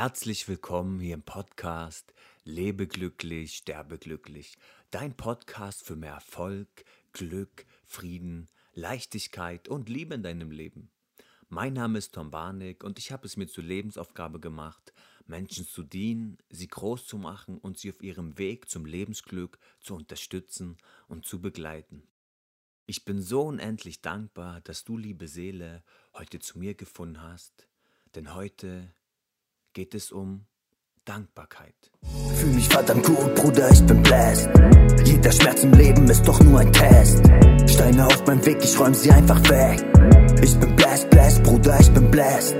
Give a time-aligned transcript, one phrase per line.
[0.00, 2.14] Herzlich willkommen hier im Podcast
[2.44, 4.56] Lebe glücklich, sterbe glücklich.
[4.92, 6.68] Dein Podcast für mehr Erfolg,
[7.12, 10.88] Glück, Frieden, Leichtigkeit und Liebe in deinem Leben.
[11.48, 14.92] Mein Name ist Tom Barnick und ich habe es mir zur Lebensaufgabe gemacht,
[15.26, 19.96] Menschen zu dienen, sie groß zu machen und sie auf ihrem Weg zum Lebensglück zu
[19.96, 20.76] unterstützen
[21.08, 22.06] und zu begleiten.
[22.86, 25.82] Ich bin so unendlich dankbar, dass du, liebe Seele,
[26.14, 27.66] heute zu mir gefunden hast,
[28.14, 28.94] denn heute
[29.78, 30.44] geht es um
[31.04, 31.92] Dankbarkeit.
[32.34, 34.48] Fühl mich verdammt gut, Bruder, ich bin blessed.
[35.04, 37.22] Jeder Schmerz im Leben ist doch nur ein Test.
[37.72, 39.78] Steine auf meinem Weg, ich räum sie einfach weg.
[40.42, 42.56] Ich bin blessed, blessed, Bruder, ich bin blessed.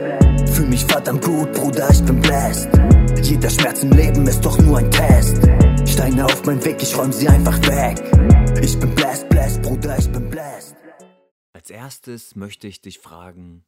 [0.55, 2.69] Fühl mich verdammt gut, Bruder, ich bin blessed.
[3.25, 5.39] Jeder Schmerz im Leben ist doch nur ein Test.
[5.87, 7.99] Steine auf meinem Weg, ich räum sie einfach weg.
[8.63, 10.77] Ich bin blessed, blessed, Bruder, ich bin blessed.
[11.53, 13.65] Als erstes möchte ich dich fragen,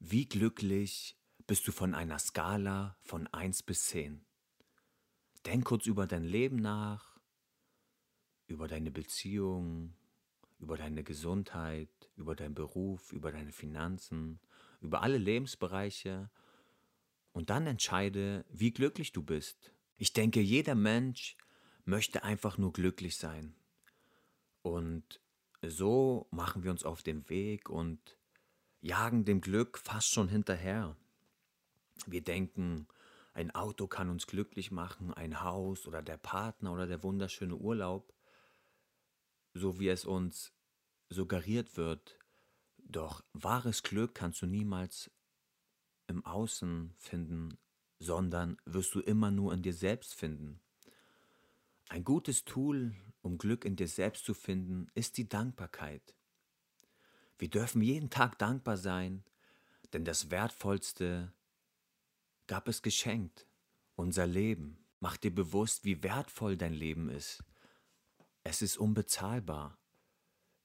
[0.00, 1.16] wie glücklich
[1.46, 4.24] bist du von einer Skala von 1 bis 10?
[5.44, 7.20] Denk kurz über dein Leben nach,
[8.48, 9.94] über deine Beziehung,
[10.58, 14.40] über deine Gesundheit, über deinen Beruf, über deine Finanzen,
[14.80, 16.30] über alle Lebensbereiche
[17.32, 19.72] und dann entscheide, wie glücklich du bist.
[19.98, 21.36] Ich denke, jeder Mensch
[21.84, 23.54] möchte einfach nur glücklich sein.
[24.62, 25.20] Und
[25.62, 28.18] so machen wir uns auf den Weg und
[28.80, 30.96] jagen dem Glück fast schon hinterher.
[32.04, 32.86] Wir denken,
[33.32, 38.12] ein Auto kann uns glücklich machen, ein Haus oder der Partner oder der wunderschöne Urlaub,
[39.54, 40.52] so wie es uns
[41.08, 42.18] suggeriert wird.
[42.78, 45.10] Doch wahres Glück kannst du niemals
[46.06, 47.58] im Außen finden,
[47.98, 50.60] sondern wirst du immer nur in dir selbst finden.
[51.88, 56.14] Ein gutes Tool, um Glück in dir selbst zu finden, ist die Dankbarkeit.
[57.38, 59.24] Wir dürfen jeden Tag dankbar sein,
[59.92, 61.32] denn das Wertvollste
[62.46, 63.46] gab es geschenkt,
[63.94, 64.78] unser Leben.
[65.00, 67.42] Mach dir bewusst, wie wertvoll dein Leben ist.
[68.44, 69.78] Es ist unbezahlbar.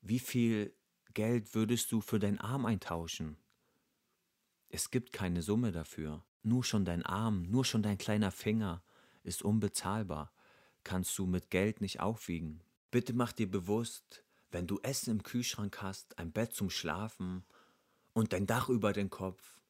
[0.02, 0.76] Wie viel
[1.14, 3.38] Geld würdest du für deinen Arm eintauschen?
[4.70, 6.24] Es gibt keine Summe dafür.
[6.44, 8.84] Nur schon dein Arm, nur schon dein kleiner Finger
[9.24, 10.32] ist unbezahlbar.
[10.84, 12.64] Kannst du mit Geld nicht aufwiegen.
[12.90, 17.46] Bitte mach dir bewusst, wenn du Essen im Kühlschrank hast, ein Bett zum Schlafen
[18.14, 19.61] und dein Dach über den Kopf,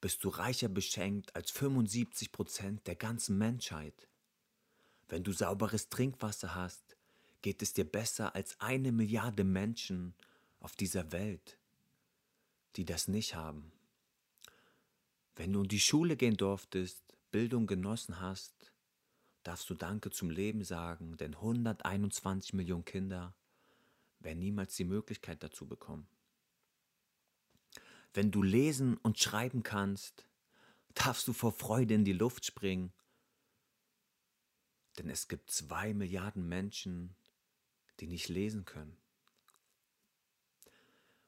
[0.00, 4.08] bist du reicher beschenkt als 75 Prozent der ganzen Menschheit.
[5.08, 6.96] Wenn du sauberes Trinkwasser hast,
[7.42, 10.14] geht es dir besser als eine Milliarde Menschen
[10.60, 11.58] auf dieser Welt,
[12.76, 13.72] die das nicht haben.
[15.36, 18.72] Wenn du in die Schule gehen durftest, Bildung genossen hast,
[19.42, 23.34] darfst du Danke zum Leben sagen, denn 121 Millionen Kinder
[24.20, 26.08] werden niemals die Möglichkeit dazu bekommen.
[28.14, 30.26] Wenn du lesen und schreiben kannst,
[30.94, 32.92] darfst du vor Freude in die Luft springen.
[34.98, 37.14] Denn es gibt zwei Milliarden Menschen,
[38.00, 38.96] die nicht lesen können.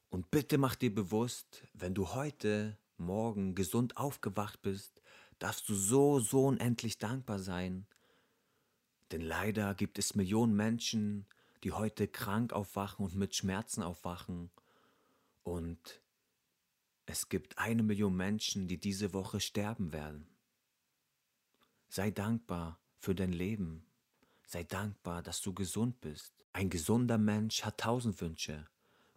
[0.09, 5.01] Und bitte mach dir bewusst, wenn du heute Morgen gesund aufgewacht bist,
[5.39, 7.87] darfst du so, so unendlich dankbar sein.
[9.13, 11.27] Denn leider gibt es Millionen Menschen,
[11.63, 14.51] die heute krank aufwachen und mit Schmerzen aufwachen.
[15.45, 16.01] Und
[17.11, 20.29] es gibt eine Million Menschen, die diese Woche sterben werden.
[21.89, 23.85] Sei dankbar für dein Leben.
[24.47, 26.33] Sei dankbar, dass du gesund bist.
[26.53, 28.69] Ein gesunder Mensch hat tausend Wünsche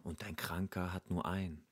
[0.02, 1.64] und ein Kranker hat nur einen,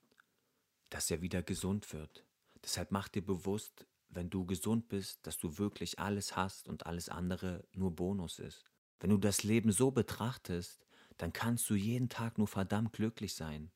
[0.90, 2.24] dass er wieder gesund wird.
[2.62, 7.08] Deshalb mach dir bewusst, wenn du gesund bist, dass du wirklich alles hast und alles
[7.08, 8.64] andere nur Bonus ist.
[9.00, 13.72] Wenn du das Leben so betrachtest, dann kannst du jeden Tag nur verdammt glücklich sein.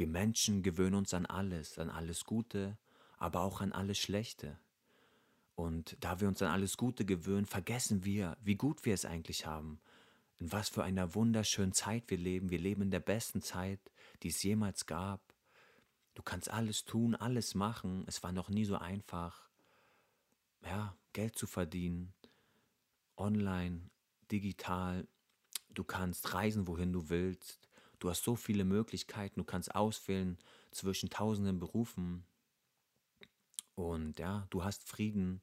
[0.00, 2.78] Wir Menschen gewöhnen uns an alles, an alles Gute,
[3.18, 4.58] aber auch an alles Schlechte.
[5.56, 9.44] Und da wir uns an alles Gute gewöhnen, vergessen wir, wie gut wir es eigentlich
[9.44, 9.78] haben.
[10.38, 12.48] In was für einer wunderschönen Zeit wir leben.
[12.48, 13.78] Wir leben in der besten Zeit,
[14.22, 15.20] die es jemals gab.
[16.14, 18.04] Du kannst alles tun, alles machen.
[18.06, 19.50] Es war noch nie so einfach,
[20.64, 22.14] ja, Geld zu verdienen.
[23.18, 23.82] Online,
[24.32, 25.06] digital.
[25.74, 27.68] Du kannst reisen, wohin du willst.
[28.00, 30.38] Du hast so viele Möglichkeiten, du kannst auswählen
[30.70, 32.24] zwischen tausenden Berufen.
[33.74, 35.42] Und ja, du hast Frieden.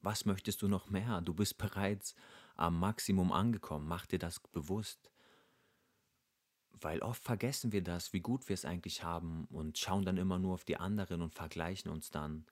[0.00, 1.20] Was möchtest du noch mehr?
[1.20, 2.14] Du bist bereits
[2.56, 3.86] am Maximum angekommen.
[3.86, 5.10] Mach dir das bewusst.
[6.70, 10.38] Weil oft vergessen wir das, wie gut wir es eigentlich haben und schauen dann immer
[10.38, 12.46] nur auf die anderen und vergleichen uns dann.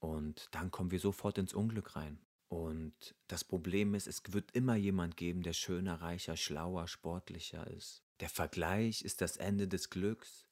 [0.00, 2.18] Und dann kommen wir sofort ins Unglück rein.
[2.48, 8.05] Und das Problem ist, es wird immer jemand geben, der schöner, reicher, schlauer, sportlicher ist.
[8.20, 10.46] Der Vergleich ist das Ende des Glücks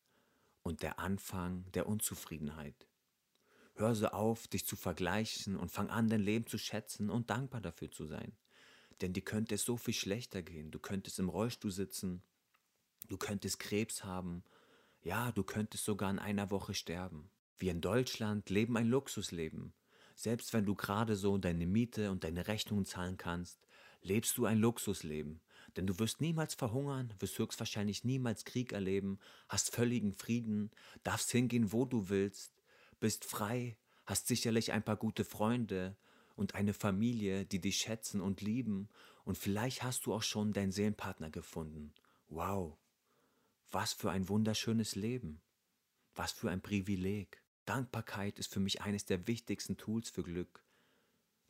[0.63, 2.87] und der Anfang der Unzufriedenheit.
[3.75, 7.63] Hör so auf, dich zu vergleichen und fang an, dein Leben zu schätzen und dankbar
[7.63, 8.37] dafür zu sein.
[9.01, 10.71] Denn dir könnte es so viel schlechter gehen.
[10.71, 12.23] Du könntest im Rollstuhl sitzen,
[13.09, 14.45] du könntest Krebs haben,
[15.03, 17.31] ja, du könntest sogar in einer Woche sterben.
[17.57, 19.73] Wir in Deutschland leben ein Luxusleben.
[20.15, 23.67] Selbst wenn du gerade so deine Miete und deine Rechnungen zahlen kannst,
[24.03, 25.41] lebst du ein Luxusleben.
[25.77, 29.19] Denn du wirst niemals verhungern, wirst höchstwahrscheinlich niemals Krieg erleben,
[29.49, 30.71] hast völligen Frieden,
[31.03, 32.53] darfst hingehen, wo du willst,
[33.01, 33.77] bist frei,
[34.07, 35.97] hast sicherlich ein paar gute Freunde
[36.37, 38.89] und eine Familie, die dich schätzen und lieben,
[39.25, 41.95] und vielleicht hast du auch schon deinen Seelenpartner gefunden.
[42.29, 42.77] Wow,
[43.71, 45.41] was für ein wunderschönes Leben,
[46.15, 47.43] was für ein Privileg.
[47.65, 50.63] Dankbarkeit ist für mich eines der wichtigsten Tools für Glück,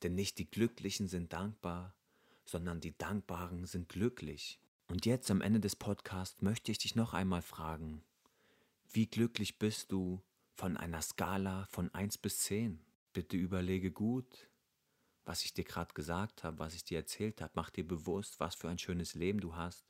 [0.02, 1.96] denn nicht die Glücklichen sind dankbar,
[2.44, 4.60] sondern die Dankbaren sind glücklich.
[4.86, 8.02] Und jetzt am Ende des Podcasts möchte ich dich noch einmal fragen,
[8.90, 10.22] wie glücklich bist du
[10.54, 12.80] von einer Skala von 1 bis 10?
[13.12, 14.48] Bitte überlege gut,
[15.24, 17.52] was ich dir gerade gesagt habe, was ich dir erzählt habe.
[17.54, 19.84] Mach dir bewusst, was für ein schönes Leben du hast.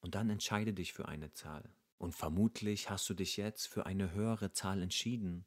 [0.00, 1.70] Und dann entscheide dich für eine Zahl.
[1.98, 5.44] Und vermutlich hast du dich jetzt für eine höhere Zahl entschieden,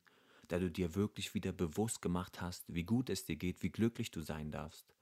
[0.47, 4.11] da du dir wirklich wieder bewusst gemacht hast, wie gut es dir geht, wie glücklich
[4.11, 4.95] du sein darfst.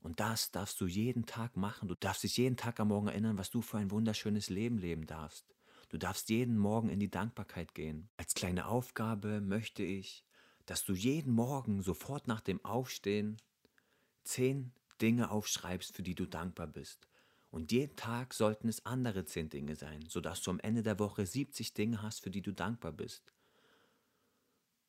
[0.00, 1.88] Und das darfst du jeden Tag machen.
[1.88, 5.06] Du darfst dich jeden Tag am Morgen erinnern, was du für ein wunderschönes Leben leben
[5.06, 5.54] darfst.
[5.90, 8.08] Du darfst jeden Morgen in die Dankbarkeit gehen.
[8.16, 10.24] Als kleine Aufgabe möchte ich,
[10.64, 13.36] dass du jeden Morgen sofort nach dem Aufstehen
[14.22, 17.08] zehn Dinge aufschreibst, für die du dankbar bist.
[17.50, 21.26] Und jeden Tag sollten es andere zehn Dinge sein, sodass du am Ende der Woche
[21.26, 23.34] 70 Dinge hast, für die du dankbar bist.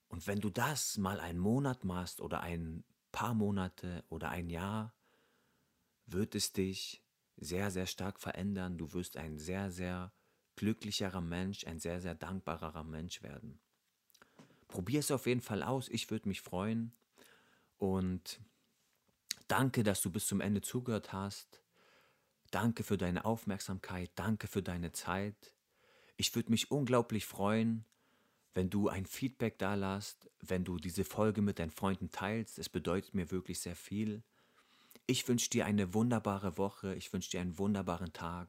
[0.07, 4.94] Und wenn du das mal einen Monat machst oder ein paar Monate oder ein Jahr,
[6.13, 7.04] wird es dich
[7.38, 8.78] sehr, sehr stark verändern.
[8.78, 10.13] Du wirst ein sehr, sehr
[10.56, 13.60] glücklicherer Mensch, ein sehr, sehr dankbarerer Mensch werden.
[14.68, 15.90] Probier es auf jeden Fall aus.
[15.90, 16.94] Ich würde mich freuen.
[17.78, 18.40] Und
[19.48, 21.62] danke, dass du bis zum Ende zugehört hast.
[22.52, 24.12] Danke für deine Aufmerksamkeit.
[24.16, 25.56] Danke für deine Zeit.
[26.18, 27.86] Ich würde mich unglaublich freuen,
[28.54, 32.60] wenn du ein Feedback da lässt, wenn du diese Folge mit deinen Freunden teilst.
[32.60, 34.24] Es bedeutet mir wirklich sehr viel.
[35.12, 38.48] Ich wünsche dir eine wunderbare Woche, ich wünsche dir einen wunderbaren Tag.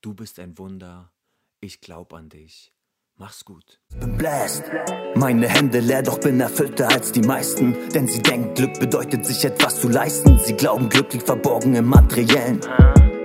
[0.00, 1.12] Du bist ein Wunder,
[1.60, 2.72] ich glaube an dich.
[3.16, 3.78] Mach's gut.
[3.90, 4.64] Bin bläst,
[5.14, 7.76] meine Hände leer, doch bin erfüllter als die meisten.
[7.94, 10.40] Denn sie denken, Glück bedeutet sich etwas zu leisten.
[10.40, 12.58] Sie glauben, Glück liegt verborgen im Materiellen.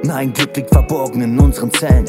[0.03, 2.05] Nein, Glück liegt verborgen in unseren Zellen.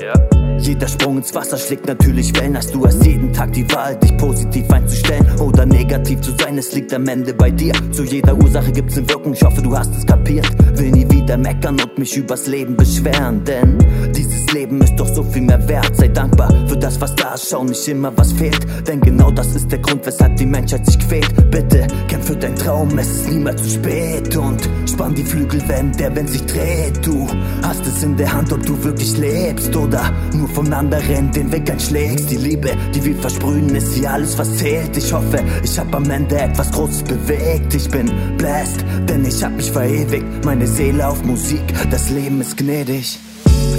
[0.58, 2.56] Jeder Sprung ins Wasser schlägt natürlich Wellen.
[2.56, 6.58] Hast du hast jeden Tag die Wahl, dich positiv einzustellen oder negativ zu sein.
[6.58, 7.72] Es liegt am Ende bei dir.
[7.92, 9.34] Zu jeder Ursache gibt's eine Wirkung.
[9.34, 10.48] Ich hoffe, du hast es kapiert.
[10.78, 13.44] Will nie wieder meckern und mich übers Leben beschweren.
[13.44, 13.78] Denn
[14.14, 15.96] dieses Leben ist doch so viel mehr wert.
[15.96, 17.48] Sei dankbar für das, was da ist.
[17.50, 18.66] Schau nicht immer, was fehlt.
[18.86, 21.50] Denn genau das ist der Grund, weshalb die Menschheit sich quält.
[21.50, 24.36] Bitte kämpf für deinen Traum, es ist niemals zu spät.
[24.36, 27.04] Und spann die Flügel, wenn der Wind sich dreht.
[27.04, 27.26] Du
[27.62, 31.70] hast es in der Hand, ob du wirklich lebst oder nur von anderen den Weg
[31.70, 32.30] einschlägst.
[32.30, 34.96] Die Liebe, die wir versprühen, ist hier alles, was zählt.
[34.96, 37.74] Ich hoffe, ich hab am Ende etwas Großes bewegt.
[37.74, 40.44] Ich bin blessed, denn ich hab mich verewigt.
[40.44, 43.18] Meine Seele auf Musik, das Leben ist gnädig.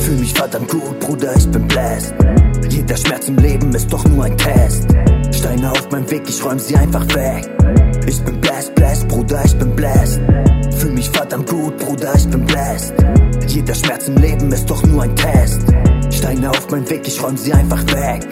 [0.05, 2.13] Fühl mich verdammt gut, Bruder, ich bin blessed.
[2.69, 4.87] Jeder Schmerz im Leben ist doch nur ein Test.
[5.31, 7.49] Steine auf meinem Weg, ich räum sie einfach weg.
[8.07, 10.21] Ich bin blessed, blessed, Bruder, ich bin blessed.
[10.77, 12.93] Fühl mich verdammt gut, Bruder, ich bin blessed.
[13.47, 15.61] Jeder Schmerz im Leben ist doch nur ein Test.
[16.11, 18.27] Steine auf mein Weg, ich räum sie einfach weg.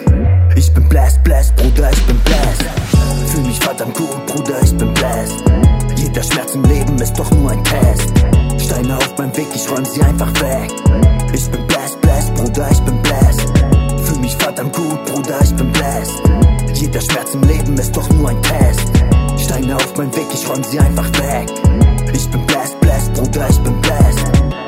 [0.56, 2.64] Ich bin blessed, blessed, Bruder, ich bin blessed.
[3.26, 5.44] Fühl mich verdammt gut, Bruder, ich bin blessed.
[5.96, 8.12] Jeder Schmerz im Leben ist doch nur ein Test.
[8.66, 10.72] Steine auf mein Weg, ich räum sie einfach weg.
[11.32, 13.46] Ich bin blessed, blessed, Bruder, ich bin blessed.
[14.04, 16.20] Fühl mich verdammt gut, Bruder, ich bin blessed.
[16.74, 18.90] Jeder Schmerz im Leben ist doch nur ein Test.
[19.38, 21.48] Steine auf mein Weg, ich räum sie einfach weg.
[22.12, 24.65] Ich bin blessed, blessed, Bruder, ich bin blessed.